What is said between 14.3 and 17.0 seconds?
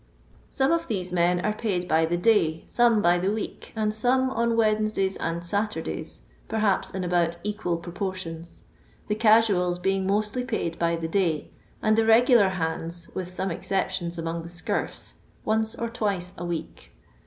the scurfs) once or twice a week.